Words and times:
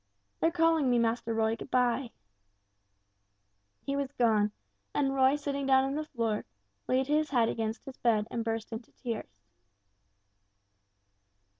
"They're 0.39 0.49
calling 0.49 0.89
me, 0.89 0.97
Master 0.97 1.31
Roy, 1.31 1.55
good 1.55 1.69
bye." 1.69 2.09
He 3.83 3.95
was 3.95 4.11
gone, 4.13 4.51
and 4.95 5.13
Roy 5.13 5.35
sitting 5.35 5.67
down 5.67 5.83
on 5.83 5.93
the 5.93 6.05
floor, 6.05 6.43
leaned 6.87 7.05
his 7.05 7.29
head 7.29 7.49
against 7.49 7.85
his 7.85 7.97
bed 7.97 8.27
and 8.31 8.43
burst 8.43 8.71
into 8.71 8.91
tears. 8.93 9.29